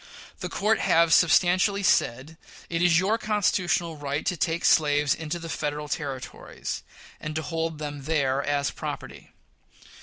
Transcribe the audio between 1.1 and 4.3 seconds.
substantially said it is your constitutional right